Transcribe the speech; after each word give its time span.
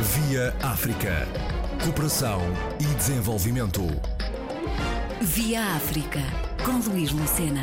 Via 0.00 0.52
África. 0.60 1.26
Cooperação 1.82 2.40
e 2.80 2.94
desenvolvimento. 2.96 3.82
Via 5.22 5.62
África, 5.76 6.20
com 6.64 6.90
Luís 6.90 7.12
Lucena. 7.12 7.62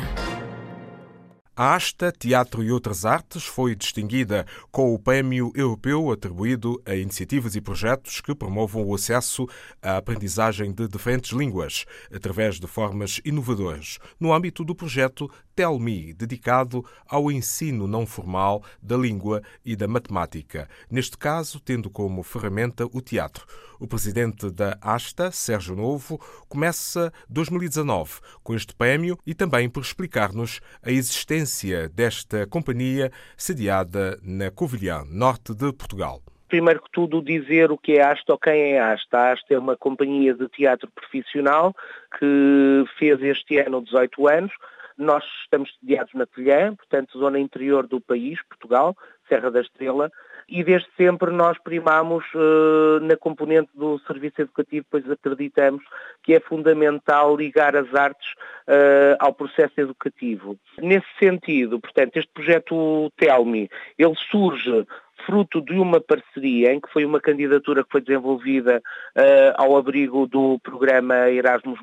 A 1.54 1.74
Asta 1.74 2.10
Teatro 2.10 2.64
e 2.64 2.72
Outras 2.72 3.04
Artes 3.04 3.44
foi 3.44 3.76
distinguida 3.76 4.46
com 4.70 4.94
o 4.94 4.98
Prémio 4.98 5.52
Europeu 5.54 6.10
atribuído 6.10 6.80
a 6.86 6.94
iniciativas 6.94 7.54
e 7.54 7.60
projetos 7.60 8.22
que 8.22 8.34
promovam 8.34 8.82
o 8.86 8.94
acesso 8.94 9.46
à 9.82 9.98
aprendizagem 9.98 10.72
de 10.72 10.88
diferentes 10.88 11.32
línguas, 11.32 11.84
através 12.10 12.58
de 12.58 12.66
formas 12.66 13.20
inovadoras, 13.22 13.98
no 14.18 14.32
âmbito 14.32 14.64
do 14.64 14.74
projeto 14.74 15.30
Tell 15.54 15.78
Me, 15.78 16.12
dedicado 16.14 16.84
ao 17.08 17.30
ensino 17.30 17.86
não 17.86 18.06
formal 18.06 18.62
da 18.82 18.96
língua 18.96 19.42
e 19.64 19.76
da 19.76 19.86
matemática, 19.86 20.68
neste 20.90 21.18
caso 21.18 21.60
tendo 21.60 21.90
como 21.90 22.22
ferramenta 22.22 22.86
o 22.86 23.00
teatro. 23.00 23.46
O 23.78 23.86
presidente 23.86 24.50
da 24.50 24.78
Asta, 24.80 25.30
Sérgio 25.30 25.76
Novo, 25.76 26.18
começa 26.48 27.12
2019 27.28 28.20
com 28.42 28.54
este 28.54 28.74
prémio 28.74 29.18
e 29.26 29.34
também 29.34 29.68
por 29.68 29.82
explicar-nos 29.82 30.60
a 30.82 30.90
existência 30.90 31.88
desta 31.88 32.46
companhia 32.46 33.10
sediada 33.36 34.18
na 34.22 34.50
Covilhã, 34.50 35.04
norte 35.04 35.54
de 35.54 35.72
Portugal 35.72 36.22
primeiro 36.52 36.82
que 36.82 36.90
tudo 36.92 37.22
dizer 37.22 37.72
o 37.72 37.78
que 37.78 37.92
é 37.92 38.02
Asta 38.02 38.30
ou 38.30 38.38
quem 38.38 38.74
é 38.74 38.78
Asta. 38.78 39.16
A 39.16 39.32
Asta 39.32 39.54
é 39.54 39.58
uma 39.58 39.74
companhia 39.74 40.34
de 40.34 40.46
teatro 40.50 40.86
profissional 40.94 41.74
que 42.18 42.84
fez 42.98 43.22
este 43.22 43.58
ano 43.58 43.82
18 43.82 44.28
anos. 44.28 44.52
Nós 44.96 45.24
estamos 45.42 45.70
sediados 45.80 46.12
na 46.14 46.26
Covilhã, 46.26 46.74
portanto, 46.74 47.18
zona 47.18 47.38
interior 47.38 47.86
do 47.86 48.00
país, 48.00 48.40
Portugal, 48.48 48.96
Serra 49.28 49.50
da 49.50 49.60
Estrela, 49.60 50.10
e 50.48 50.62
desde 50.62 50.88
sempre 50.96 51.30
nós 51.30 51.56
primamos 51.58 52.24
uh, 52.34 53.00
na 53.00 53.16
componente 53.16 53.70
do 53.74 53.98
serviço 54.00 54.42
educativo, 54.42 54.84
pois 54.90 55.08
acreditamos 55.10 55.82
que 56.22 56.34
é 56.34 56.40
fundamental 56.40 57.36
ligar 57.36 57.74
as 57.76 57.92
artes 57.94 58.32
uh, 58.68 59.16
ao 59.18 59.32
processo 59.32 59.80
educativo. 59.80 60.58
Nesse 60.78 61.06
sentido, 61.18 61.80
portanto, 61.80 62.16
este 62.16 62.30
projeto 62.32 63.10
Telmi, 63.16 63.70
ele 63.98 64.14
surge 64.30 64.86
fruto 65.26 65.60
de 65.60 65.74
uma 65.74 66.00
parceria 66.00 66.72
em 66.72 66.80
que 66.80 66.90
foi 66.92 67.04
uma 67.04 67.20
candidatura 67.20 67.82
que 67.84 67.90
foi 67.90 68.00
desenvolvida 68.00 68.82
uh, 69.16 69.54
ao 69.56 69.76
abrigo 69.76 70.26
do 70.26 70.58
programa 70.60 71.30
Erasmus+, 71.30 71.78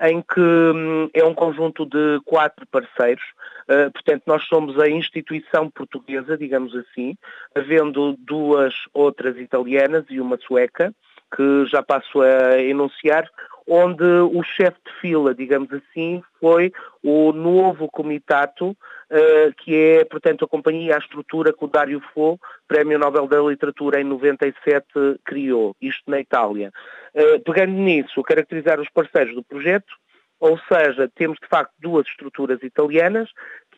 em 0.00 0.22
que 0.22 0.40
um, 0.40 1.10
é 1.12 1.24
um 1.24 1.34
conjunto 1.34 1.84
de 1.84 2.20
quatro 2.24 2.66
parceiros, 2.66 3.24
uh, 3.68 3.90
portanto 3.92 4.22
nós 4.26 4.44
somos 4.46 4.78
a 4.78 4.88
instituição 4.88 5.70
portuguesa, 5.70 6.36
digamos 6.36 6.74
assim, 6.76 7.16
havendo 7.54 8.16
duas 8.18 8.74
outras 8.92 9.36
italianas 9.38 10.04
e 10.08 10.20
uma 10.20 10.38
sueca, 10.38 10.92
que 11.34 11.66
já 11.66 11.82
passo 11.82 12.20
a 12.20 12.60
enunciar, 12.60 13.28
onde 13.68 14.04
o 14.04 14.42
chefe 14.42 14.78
de 14.86 15.00
fila, 15.00 15.34
digamos 15.34 15.68
assim, 15.72 16.22
foi 16.40 16.72
o 17.02 17.32
novo 17.32 17.86
comitato, 17.88 18.70
uh, 18.70 19.54
que 19.58 19.74
é, 19.76 20.04
portanto, 20.06 20.44
a 20.44 20.48
companhia, 20.48 20.96
a 20.96 20.98
estrutura 20.98 21.52
que 21.52 21.64
o 21.64 21.68
Dário 21.68 22.00
Fo, 22.14 22.40
Prémio 22.66 22.98
Nobel 22.98 23.26
da 23.26 23.40
Literatura 23.40 24.00
em 24.00 24.04
97, 24.04 24.86
criou, 25.24 25.76
isto 25.82 26.10
na 26.10 26.18
Itália. 26.18 26.72
Uh, 27.14 27.40
pegando 27.40 27.72
nisso, 27.72 28.22
caracterizar 28.22 28.80
os 28.80 28.88
parceiros 28.88 29.34
do 29.34 29.44
projeto, 29.44 29.92
ou 30.40 30.58
seja, 30.72 31.10
temos 31.14 31.38
de 31.42 31.48
facto 31.48 31.72
duas 31.78 32.06
estruturas 32.06 32.62
italianas, 32.62 33.28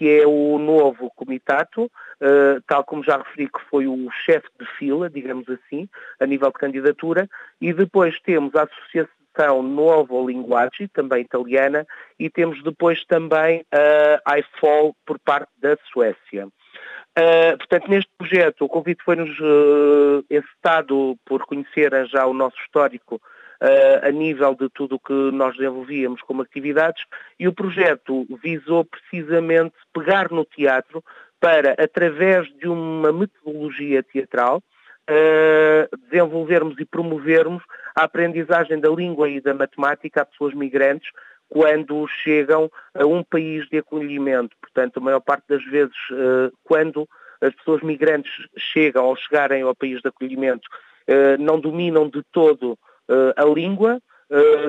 que 0.00 0.08
é 0.08 0.26
o 0.26 0.58
novo 0.58 1.10
comitato, 1.14 1.82
uh, 1.84 2.62
tal 2.66 2.82
como 2.82 3.04
já 3.04 3.18
referi 3.18 3.50
que 3.50 3.60
foi 3.68 3.86
o 3.86 4.10
chefe 4.24 4.48
de 4.58 4.64
fila, 4.78 5.10
digamos 5.10 5.46
assim, 5.50 5.86
a 6.18 6.24
nível 6.24 6.48
de 6.48 6.54
candidatura, 6.54 7.28
e 7.60 7.70
depois 7.70 8.18
temos 8.22 8.54
a 8.54 8.62
Associação 8.62 9.62
Novo 9.62 10.26
Linguagem, 10.26 10.88
também 10.88 11.20
italiana, 11.20 11.86
e 12.18 12.30
temos 12.30 12.62
depois 12.62 13.04
também 13.04 13.62
a 14.24 14.38
IFOL 14.38 14.96
por 15.04 15.18
parte 15.18 15.50
da 15.58 15.76
Suécia. 15.92 16.46
Uh, 16.46 17.58
portanto, 17.58 17.90
neste 17.90 18.10
projeto, 18.16 18.64
o 18.64 18.68
convite 18.68 19.04
foi-nos 19.04 19.38
uh, 19.38 20.24
por 21.26 21.44
conhecer 21.44 21.92
já 22.06 22.24
o 22.24 22.32
nosso 22.32 22.56
histórico 22.62 23.20
uh, 23.60 24.06
a 24.06 24.10
nível 24.10 24.54
de 24.54 24.68
tudo 24.70 24.96
o 24.96 25.00
que 25.00 25.12
nós 25.12 25.56
desenvolvíamos 25.56 26.22
como 26.22 26.42
atividades 26.42 27.04
e 27.38 27.46
o 27.46 27.52
projeto 27.52 28.26
visou 28.42 28.84
precisamente 28.84 29.74
pegar 29.92 30.30
no 30.30 30.44
teatro 30.44 31.04
para, 31.38 31.72
através 31.72 32.48
de 32.58 32.68
uma 32.68 33.12
metodologia 33.12 34.02
teatral, 34.02 34.58
uh, 35.08 35.96
desenvolvermos 36.08 36.78
e 36.78 36.84
promovermos 36.84 37.62
a 37.94 38.04
aprendizagem 38.04 38.78
da 38.78 38.90
língua 38.90 39.28
e 39.28 39.40
da 39.40 39.54
matemática 39.54 40.22
a 40.22 40.26
pessoas 40.26 40.54
migrantes 40.54 41.10
quando 41.48 42.06
chegam 42.06 42.70
a 42.94 43.04
um 43.04 43.24
país 43.24 43.68
de 43.68 43.78
acolhimento. 43.78 44.56
Portanto, 44.60 44.98
a 44.98 45.00
maior 45.00 45.20
parte 45.20 45.44
das 45.48 45.64
vezes, 45.64 45.96
uh, 46.12 46.52
quando 46.62 47.08
as 47.40 47.54
pessoas 47.54 47.82
migrantes 47.82 48.30
chegam 48.56 49.06
ou 49.06 49.16
chegarem 49.16 49.62
ao 49.62 49.74
país 49.74 50.00
de 50.02 50.08
acolhimento, 50.08 50.68
não 51.38 51.58
dominam 51.58 52.06
de 52.06 52.22
todo 52.30 52.78
a 53.36 53.44
língua, 53.44 54.00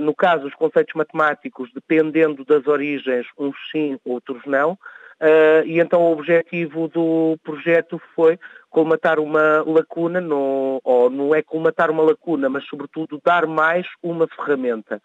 no 0.02 0.16
caso 0.16 0.48
os 0.48 0.56
conceitos 0.56 0.94
matemáticos, 0.96 1.70
dependendo 1.74 2.44
das 2.44 2.66
origens, 2.68 3.26
uns 3.38 3.56
sim, 3.72 4.00
outros 4.04 4.42
não, 4.46 4.78
Uh, 5.22 5.62
e 5.68 5.80
então 5.80 6.02
o 6.02 6.12
objetivo 6.14 6.88
do 6.88 7.38
projeto 7.44 8.02
foi 8.16 8.40
colmatar 8.72 9.20
uma 9.20 9.62
lacuna, 9.68 10.20
no, 10.20 10.82
ou 10.84 11.12
não 11.12 11.36
é 11.36 11.44
colmatar 11.44 11.92
uma 11.92 12.02
lacuna, 12.02 12.50
mas 12.50 12.66
sobretudo 12.66 13.22
dar 13.24 13.46
mais 13.46 13.86
uma 14.02 14.28
ferramenta. 14.28 15.00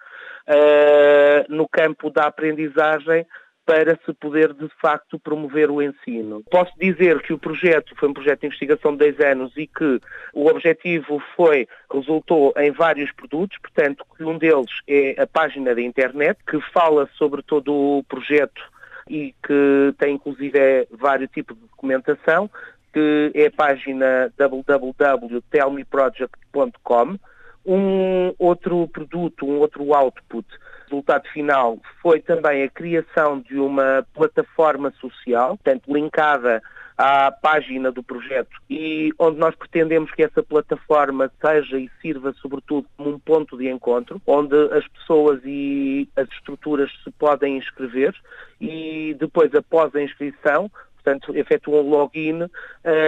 No 1.51 1.69
campo 1.69 2.09
da 2.09 2.27
aprendizagem 2.29 3.27
para 3.67 3.99
se 4.07 4.15
poder 4.15 4.55
de 4.55 4.69
facto 4.81 5.19
promover 5.19 5.71
o 5.71 5.83
ensino. 5.83 6.43
Posso 6.49 6.73
dizer 6.79 7.21
que 7.21 7.33
o 7.33 7.39
projeto 7.39 7.93
foi 7.97 8.09
um 8.09 8.15
projeto 8.15 8.39
de 8.41 8.47
investigação 8.47 8.93
de 8.93 8.99
10 8.99 9.21
anos 9.33 9.53
e 9.57 9.67
que 9.67 10.01
o 10.33 10.47
objetivo 10.47 11.21
foi, 11.35 11.67
resultou 11.93 12.55
em 12.57 12.71
vários 12.71 13.11
produtos, 13.13 13.59
portanto, 13.59 14.07
um 14.21 14.39
deles 14.39 14.71
é 14.87 15.21
a 15.21 15.27
página 15.27 15.75
da 15.75 15.83
internet, 15.83 16.39
que 16.49 16.61
fala 16.73 17.11
sobre 17.19 17.43
todo 17.43 17.75
o 17.75 18.05
projeto 18.05 18.63
e 19.11 19.35
que 19.45 19.93
tem 19.99 20.15
inclusive 20.15 20.87
vários 20.93 21.29
tipos 21.31 21.57
de 21.57 21.63
documentação, 21.63 22.49
que 22.93 23.33
é 23.35 23.47
a 23.47 23.51
página 23.51 24.33
www.telmeproject.com. 24.39 27.19
Um 27.69 28.33
outro 28.39 28.87
produto, 28.87 29.45
um 29.45 29.59
outro 29.59 29.93
output, 29.93 30.47
resultado 30.89 31.29
final, 31.29 31.79
foi 32.01 32.21
também 32.21 32.63
a 32.63 32.69
criação 32.69 33.41
de 33.41 33.59
uma 33.59 34.07
plataforma 34.15 34.93
social, 35.01 35.57
portanto, 35.57 35.93
linkada 35.93 36.63
à 36.97 37.31
página 37.31 37.93
do 37.93 38.03
projeto 38.03 38.57
e 38.71 39.13
onde 39.19 39.39
nós 39.39 39.55
pretendemos 39.55 40.11
que 40.13 40.23
essa 40.23 40.43
plataforma 40.43 41.31
seja 41.45 41.79
e 41.79 41.91
sirva 42.01 42.33
sobretudo 42.41 42.87
como 42.97 43.11
um 43.11 43.19
ponto 43.19 43.57
de 43.59 43.69
encontro, 43.69 44.21
onde 44.27 44.57
as 44.73 44.87
pessoas 44.89 45.41
e 45.45 46.09
as 46.17 46.27
estruturas 46.31 46.91
se 47.05 47.11
podem 47.11 47.59
inscrever 47.59 48.15
e 48.61 49.15
depois 49.19 49.55
após 49.55 49.95
a 49.95 50.03
inscrição 50.03 50.71
portanto, 51.07 51.37
efetuam 51.37 51.89
login 51.89 52.43
uh, 52.43 52.51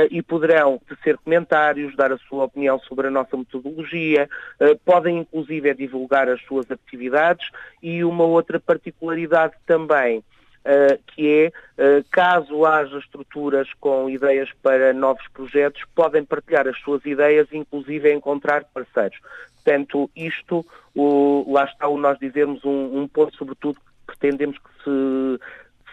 e 0.09 0.23
poderão 0.23 0.81
tecer 0.89 1.19
comentários, 1.19 1.97
dar 1.97 2.13
a 2.13 2.19
sua 2.19 2.45
opinião 2.45 2.79
sobre 2.79 3.09
a 3.09 3.11
nossa 3.11 3.37
metodologia, 3.37 4.29
uh, 4.61 4.79
podem 4.85 5.19
inclusive 5.19 5.75
divulgar 5.75 6.29
as 6.29 6.41
suas 6.43 6.71
atividades 6.71 7.51
e 7.83 8.05
uma 8.05 8.25
outra 8.25 8.61
particularidade 8.61 9.55
também 9.67 10.23
Uh, 10.59 11.01
que 11.07 11.53
é, 11.79 11.99
uh, 11.99 12.05
caso 12.11 12.67
haja 12.67 12.99
estruturas 12.99 13.69
com 13.81 14.11
ideias 14.11 14.51
para 14.61 14.93
novos 14.93 15.27
projetos, 15.29 15.83
podem 15.95 16.25
partilhar 16.25 16.69
as 16.69 16.79
suas 16.81 17.03
ideias, 17.07 17.47
inclusive 17.53 18.13
encontrar 18.13 18.65
parceiros. 18.65 19.19
Portanto, 19.55 20.11
isto, 20.15 20.67
o, 20.95 21.51
lá 21.51 21.65
está 21.65 21.89
o 21.89 21.97
nós 21.97 22.19
dizermos 22.19 22.63
um, 22.67 23.01
um 23.01 23.09
ponto, 23.09 23.35
sobretudo, 23.37 23.77
que 23.77 24.07
pretendemos 24.09 24.59
que 24.59 24.85
se 24.85 25.41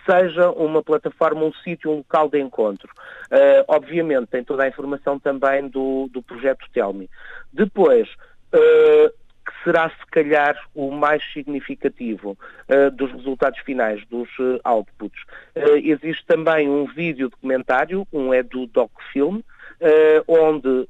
seja 0.06 0.52
uma 0.52 0.84
plataforma, 0.84 1.44
um 1.44 1.54
sítio, 1.54 1.92
um 1.92 1.98
local 1.98 2.30
de 2.30 2.40
encontro. 2.40 2.90
Uh, 3.32 3.66
obviamente, 3.68 4.28
tem 4.28 4.44
toda 4.44 4.64
a 4.64 4.68
informação 4.68 5.20
também 5.20 5.68
do, 5.68 6.08
do 6.12 6.22
projeto 6.22 6.66
Telmi. 6.74 7.10
Depois, 7.52 8.08
que 9.46 9.64
será 9.64 9.90
se 9.90 10.06
calhar 10.12 10.58
o 10.74 10.92
mais 10.92 11.24
significativo 11.32 12.38
uh, 12.68 12.92
dos 12.92 13.12
resultados 13.12 13.60
finais, 13.60 14.04
dos 14.08 14.28
uh, 14.40 14.60
outputs. 14.64 15.22
Uh, 15.56 15.78
existe 15.84 16.26
também 16.26 16.70
um 16.70 16.86
vídeo 16.86 17.30
documentário, 17.30 18.08
um 18.12 18.34
é 18.34 18.42
do 18.42 18.66
DocFilm, 18.68 19.42
onde 20.28 20.88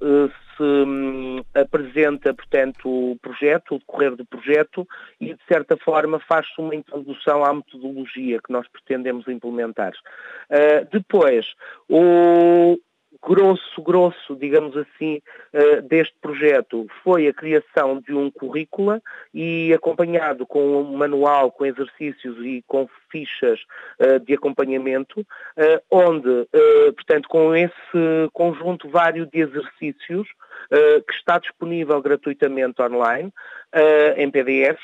se 0.55 0.63
um, 0.63 1.43
apresenta, 1.55 2.33
portanto, 2.33 2.87
o 2.87 3.17
projeto, 3.21 3.75
o 3.75 3.79
decorrer 3.79 4.15
do 4.15 4.25
projeto 4.25 4.87
e, 5.19 5.33
de 5.33 5.39
certa 5.47 5.77
forma, 5.77 6.19
faz-se 6.19 6.59
uma 6.59 6.75
introdução 6.75 7.43
à 7.43 7.53
metodologia 7.53 8.39
que 8.45 8.51
nós 8.51 8.67
pretendemos 8.67 9.27
implementar. 9.27 9.93
depois, 10.91 11.45
o, 11.89 12.77
grosso, 13.21 13.81
grosso, 13.81 14.35
digamos 14.35 14.75
assim, 14.77 15.21
uh, 15.53 15.81
deste 15.81 16.15
projeto 16.21 16.87
foi 17.03 17.27
a 17.27 17.33
criação 17.33 17.99
de 17.99 18.13
um 18.13 18.29
currícula 18.29 19.01
e 19.33 19.73
acompanhado 19.73 20.45
com 20.45 20.81
um 20.81 20.95
manual, 20.95 21.51
com 21.51 21.65
exercícios 21.65 22.37
e 22.45 22.63
com 22.67 22.87
fichas 23.11 23.59
uh, 23.99 24.19
de 24.19 24.33
acompanhamento, 24.33 25.21
uh, 25.21 25.81
onde, 25.89 26.47
portanto, 26.95 27.27
com 27.27 27.55
esse 27.55 27.73
conjunto 28.33 28.89
vário 28.89 29.25
de 29.25 29.39
exercícios, 29.39 30.27
que 30.69 31.13
está 31.13 31.39
disponível 31.39 32.01
gratuitamente 32.01 32.81
online, 32.81 33.31
em 34.17 34.29
PDF, 34.29 34.79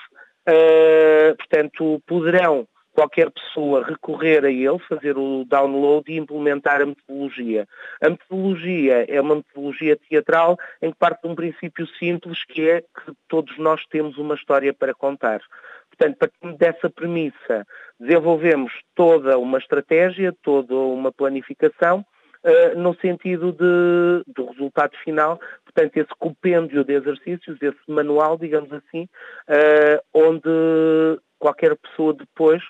portanto, 1.37 2.01
poderão 2.05 2.67
qualquer 2.93 3.31
pessoa 3.31 3.85
recorrer 3.85 4.43
a 4.43 4.51
ele, 4.51 4.77
fazer 4.79 5.17
o 5.17 5.45
download 5.45 6.11
e 6.11 6.17
implementar 6.17 6.81
a 6.81 6.85
metodologia. 6.85 7.65
A 8.01 8.09
metodologia 8.09 9.05
é 9.07 9.21
uma 9.21 9.35
metodologia 9.35 9.95
teatral 9.95 10.57
em 10.81 10.91
que 10.91 10.97
parte 10.97 11.21
de 11.21 11.29
um 11.29 11.35
princípio 11.35 11.87
simples 11.97 12.43
que 12.43 12.69
é 12.69 12.81
que 12.81 13.13
todos 13.29 13.57
nós 13.57 13.85
temos 13.85 14.17
uma 14.17 14.35
história 14.35 14.73
para 14.73 14.93
contar. 14.93 15.41
Portanto, 15.89 16.17
partindo 16.17 16.57
dessa 16.57 16.89
premissa, 16.89 17.65
desenvolvemos 17.99 18.73
toda 18.93 19.37
uma 19.37 19.57
estratégia, 19.57 20.35
toda 20.43 20.75
uma 20.75 21.11
planificação, 21.13 22.05
uh, 22.43 22.79
no 22.79 22.95
sentido 22.95 23.51
de, 23.51 24.23
do 24.33 24.45
resultado 24.51 24.95
final, 25.03 25.39
portanto, 25.65 25.97
esse 25.97 26.09
compêndio 26.19 26.83
de 26.83 26.93
exercícios, 26.93 27.57
esse 27.61 27.79
manual, 27.87 28.37
digamos 28.37 28.71
assim, 28.71 29.07
uh, 29.47 30.01
onde 30.13 31.19
qualquer 31.39 31.75
pessoa 31.75 32.13
depois 32.13 32.61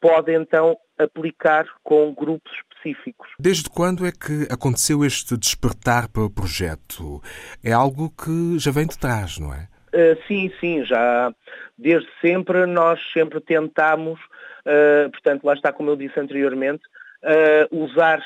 pode 0.00 0.32
então 0.32 0.76
aplicar 0.98 1.66
com 1.82 2.14
grupos 2.14 2.50
específicos. 2.52 3.28
Desde 3.38 3.68
quando 3.68 4.06
é 4.06 4.12
que 4.12 4.46
aconteceu 4.50 5.04
este 5.04 5.36
despertar 5.36 6.08
para 6.08 6.22
o 6.22 6.30
projeto? 6.30 7.20
É 7.62 7.72
algo 7.72 8.10
que 8.10 8.58
já 8.58 8.70
vem 8.70 8.86
de 8.86 8.98
trás, 8.98 9.38
não 9.38 9.52
é? 9.52 9.68
Uh, 9.92 10.16
sim, 10.26 10.52
sim, 10.60 10.84
já 10.84 11.32
desde 11.76 12.08
sempre 12.20 12.64
nós 12.66 13.00
sempre 13.12 13.40
tentamos, 13.40 14.20
uh, 14.20 15.10
portanto, 15.10 15.44
lá 15.44 15.54
está 15.54 15.72
como 15.72 15.90
eu 15.90 15.96
disse 15.96 16.18
anteriormente, 16.18 16.82
uh, 17.22 17.84
usar 17.84 18.22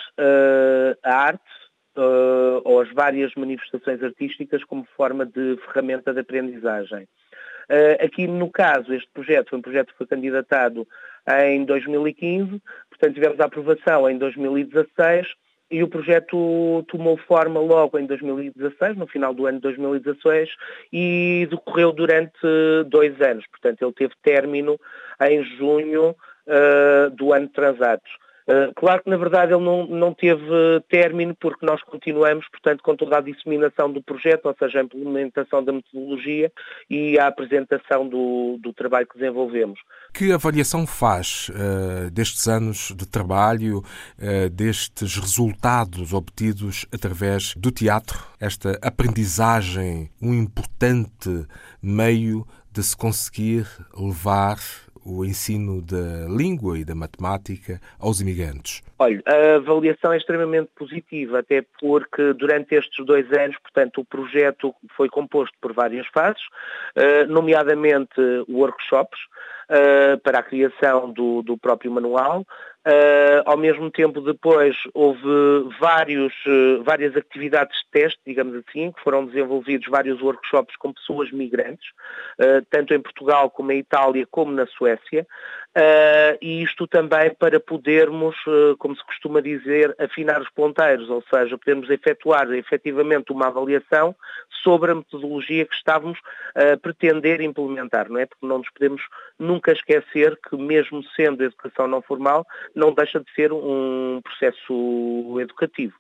a 1.02 1.14
arte 1.14 1.42
ou 2.64 2.80
as 2.80 2.92
várias 2.92 3.32
manifestações 3.36 4.02
artísticas 4.02 4.64
como 4.64 4.84
forma 4.96 5.24
de 5.24 5.56
ferramenta 5.64 6.12
de 6.12 6.20
aprendizagem. 6.20 7.06
Uh, 7.70 8.04
aqui 8.04 8.26
no 8.26 8.50
caso, 8.50 8.92
este 8.92 9.08
projeto 9.12 9.50
foi 9.50 9.58
um 9.58 9.62
projeto 9.62 9.92
que 9.92 9.98
foi 9.98 10.06
candidatado 10.06 10.86
em 11.44 11.64
2015, 11.64 12.60
portanto 12.90 13.14
tivemos 13.14 13.40
a 13.40 13.46
aprovação 13.46 14.08
em 14.10 14.18
2016 14.18 15.26
e 15.70 15.82
o 15.82 15.88
projeto 15.88 16.84
tomou 16.88 17.16
forma 17.16 17.58
logo 17.58 17.98
em 17.98 18.06
2016, 18.06 18.96
no 18.96 19.06
final 19.06 19.32
do 19.32 19.46
ano 19.46 19.58
de 19.58 19.62
2016, 19.62 20.50
e 20.92 21.48
decorreu 21.50 21.90
durante 21.90 22.38
dois 22.86 23.18
anos. 23.22 23.46
Portanto, 23.46 23.82
ele 23.82 23.92
teve 23.92 24.12
término 24.22 24.78
em 25.22 25.42
junho 25.56 26.10
uh, 26.10 27.10
do 27.10 27.32
ano 27.32 27.48
transatos. 27.48 28.12
Uh, 28.46 28.74
claro 28.76 29.02
que, 29.02 29.08
na 29.08 29.16
verdade, 29.16 29.54
ele 29.54 29.64
não, 29.64 29.86
não 29.86 30.12
teve 30.12 30.44
término 30.90 31.34
porque 31.40 31.64
nós 31.64 31.82
continuamos, 31.82 32.46
portanto, 32.48 32.82
com 32.82 32.94
toda 32.94 33.16
a 33.16 33.20
disseminação 33.20 33.90
do 33.90 34.02
projeto, 34.02 34.46
ou 34.46 34.56
seja, 34.58 34.80
a 34.80 34.82
implementação 34.82 35.64
da 35.64 35.72
metodologia 35.72 36.52
e 36.90 37.18
a 37.18 37.28
apresentação 37.28 38.06
do, 38.06 38.58
do 38.62 38.72
trabalho 38.74 39.06
que 39.06 39.18
desenvolvemos. 39.18 39.80
Que 40.12 40.30
avaliação 40.30 40.86
faz 40.86 41.48
uh, 41.48 42.10
destes 42.10 42.46
anos 42.46 42.92
de 42.94 43.08
trabalho, 43.08 43.78
uh, 43.78 44.50
destes 44.50 45.16
resultados 45.16 46.12
obtidos 46.12 46.86
através 46.92 47.54
do 47.56 47.70
teatro, 47.70 48.18
esta 48.38 48.78
aprendizagem, 48.82 50.10
um 50.20 50.34
importante 50.34 51.46
meio 51.82 52.46
de 52.70 52.82
se 52.82 52.96
conseguir 52.96 53.66
levar 53.96 54.58
o 55.04 55.24
ensino 55.24 55.82
da 55.82 56.26
língua 56.28 56.78
e 56.78 56.84
da 56.84 56.94
matemática 56.94 57.80
aos 57.98 58.20
imigrantes? 58.20 58.82
Olha, 58.98 59.22
a 59.26 59.56
avaliação 59.56 60.12
é 60.12 60.16
extremamente 60.16 60.70
positiva, 60.74 61.40
até 61.40 61.64
porque 61.80 62.32
durante 62.32 62.74
estes 62.74 63.04
dois 63.04 63.30
anos, 63.32 63.56
portanto, 63.58 64.00
o 64.00 64.04
projeto 64.04 64.74
foi 64.96 65.08
composto 65.08 65.56
por 65.60 65.72
várias 65.72 66.06
fases, 66.08 66.42
eh, 66.94 67.26
nomeadamente 67.26 68.20
workshops, 68.48 69.18
uh, 69.70 70.18
para 70.20 70.38
a 70.38 70.42
criação 70.42 71.10
do, 71.12 71.42
do 71.42 71.56
próprio 71.56 71.90
manual. 71.90 72.46
Uh, 72.86 73.40
ao 73.46 73.56
mesmo 73.56 73.90
tempo, 73.90 74.20
depois, 74.20 74.76
houve 74.92 75.22
vários, 75.80 76.34
uh, 76.46 76.82
várias 76.82 77.16
atividades 77.16 77.74
de 77.78 77.90
teste, 77.90 78.20
digamos 78.26 78.54
assim, 78.56 78.92
que 78.92 79.02
foram 79.02 79.24
desenvolvidos 79.24 79.88
vários 79.88 80.20
workshops 80.20 80.76
com 80.76 80.92
pessoas 80.92 81.30
migrantes, 81.32 81.88
tanto 82.70 82.92
em 82.92 83.00
Portugal 83.00 83.50
como 83.50 83.72
em 83.72 83.78
Itália, 83.78 84.26
como 84.30 84.52
na 84.52 84.66
Suécia. 84.66 85.26
Uh, 85.76 86.38
e 86.40 86.62
isto 86.62 86.86
também 86.86 87.34
para 87.34 87.58
podermos, 87.58 88.36
uh, 88.46 88.76
como 88.78 88.96
se 88.96 89.04
costuma 89.04 89.40
dizer, 89.40 89.92
afinar 89.98 90.40
os 90.40 90.48
ponteiros, 90.50 91.10
ou 91.10 91.20
seja, 91.22 91.58
podermos 91.58 91.90
efetuar 91.90 92.48
efetivamente 92.52 93.32
uma 93.32 93.48
avaliação 93.48 94.14
sobre 94.62 94.92
a 94.92 94.94
metodologia 94.94 95.66
que 95.66 95.74
estávamos 95.74 96.18
a 96.54 96.76
pretender 96.76 97.40
implementar, 97.40 98.08
não 98.08 98.20
é? 98.20 98.26
Porque 98.26 98.46
não 98.46 98.58
nos 98.58 98.70
podemos 98.70 99.02
nunca 99.36 99.72
esquecer 99.72 100.38
que, 100.48 100.56
mesmo 100.56 101.02
sendo 101.16 101.42
educação 101.42 101.88
não 101.88 102.00
formal, 102.00 102.46
não 102.72 102.92
deixa 102.92 103.18
de 103.18 103.26
ser 103.34 103.52
um 103.52 104.20
processo 104.22 105.40
educativo. 105.40 105.94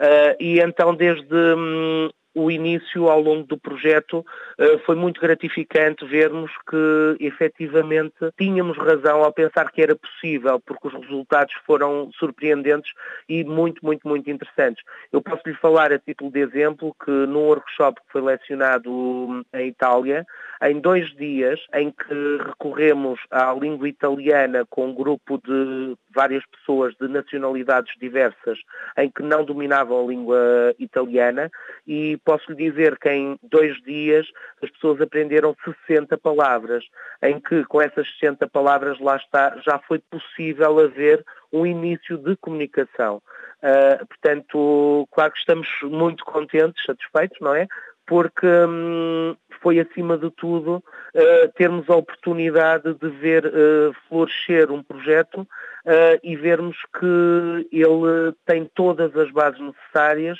Uh, 0.00 0.34
e 0.40 0.58
então, 0.58 0.92
desde 0.92 1.34
hum, 1.34 2.10
o 2.34 2.50
início 2.50 3.08
ao 3.08 3.20
longo 3.20 3.44
do 3.44 3.58
projeto 3.58 4.24
eh, 4.58 4.78
foi 4.86 4.94
muito 4.94 5.20
gratificante 5.20 6.04
vermos 6.06 6.50
que 6.68 7.16
efetivamente 7.18 8.14
tínhamos 8.38 8.78
razão 8.78 9.22
ao 9.22 9.32
pensar 9.32 9.70
que 9.70 9.82
era 9.82 9.96
possível, 9.96 10.60
porque 10.60 10.88
os 10.88 10.94
resultados 10.94 11.54
foram 11.66 12.10
surpreendentes 12.18 12.92
e 13.28 13.42
muito, 13.44 13.84
muito, 13.84 14.06
muito 14.06 14.30
interessantes. 14.30 14.82
Eu 15.12 15.20
posso 15.20 15.42
lhe 15.46 15.54
falar 15.54 15.92
a 15.92 15.98
título 15.98 16.30
de 16.30 16.40
exemplo 16.40 16.94
que 17.04 17.10
num 17.10 17.46
workshop 17.46 18.00
que 18.00 18.12
foi 18.12 18.22
lecionado 18.22 18.90
hum, 18.90 19.42
em 19.54 19.68
Itália, 19.68 20.24
em 20.62 20.80
dois 20.80 21.10
dias 21.16 21.58
em 21.74 21.90
que 21.90 22.38
recorremos 22.46 23.18
à 23.30 23.52
língua 23.54 23.88
italiana 23.88 24.64
com 24.68 24.88
um 24.88 24.94
grupo 24.94 25.38
de 25.38 25.96
várias 26.14 26.44
pessoas 26.46 26.94
de 27.00 27.08
nacionalidades 27.08 27.92
diversas 28.00 28.58
em 28.96 29.10
que 29.10 29.22
não 29.22 29.44
dominavam 29.44 30.04
a 30.04 30.08
língua 30.08 30.74
italiana 30.78 31.50
e 31.86 32.18
posso 32.24 32.50
lhe 32.52 32.70
dizer 32.70 32.98
que 32.98 33.10
em 33.10 33.38
dois 33.42 33.80
dias 33.82 34.26
as 34.62 34.70
pessoas 34.70 35.00
aprenderam 35.00 35.56
60 35.86 36.16
palavras, 36.18 36.84
em 37.22 37.40
que 37.40 37.64
com 37.64 37.80
essas 37.80 38.06
60 38.18 38.48
palavras 38.48 38.98
lá 39.00 39.16
está, 39.16 39.56
já 39.64 39.78
foi 39.78 39.98
possível 39.98 40.78
haver 40.80 41.24
um 41.52 41.66
início 41.66 42.16
de 42.18 42.36
comunicação. 42.36 43.22
Uh, 43.62 44.06
portanto, 44.06 45.08
claro 45.10 45.32
que 45.32 45.38
estamos 45.38 45.68
muito 45.82 46.24
contentes, 46.24 46.82
satisfeitos, 46.84 47.38
não 47.40 47.54
é? 47.54 47.66
Porque 48.06 48.46
hum, 48.46 49.36
foi, 49.60 49.78
acima 49.78 50.16
de 50.16 50.30
tudo, 50.30 50.76
uh, 50.76 51.52
termos 51.54 51.88
a 51.88 51.96
oportunidade 51.96 52.94
de 52.94 53.08
ver 53.08 53.46
uh, 53.46 53.94
florescer 54.08 54.70
um 54.70 54.82
projeto 54.82 55.40
uh, 55.42 56.20
e 56.22 56.36
vermos 56.36 56.76
que 56.98 57.68
ele 57.72 58.34
tem 58.46 58.70
todas 58.74 59.14
as 59.16 59.30
bases 59.30 59.60
necessárias 59.60 60.38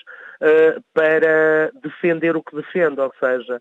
para 0.95 1.71
defender 1.83 2.35
o 2.35 2.43
que 2.43 2.57
defende, 2.57 2.99
ou 2.99 3.13
seja, 3.21 3.61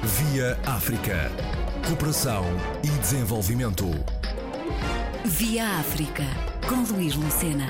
Via 0.02 0.58
África. 0.64 1.59
Cooperação 1.86 2.44
e 2.84 2.88
desenvolvimento. 3.00 3.86
Via 5.24 5.66
África, 5.78 6.24
com 6.68 6.82
Luís 6.92 7.14
Lucena. 7.16 7.66